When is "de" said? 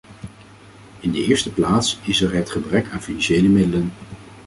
1.11-1.25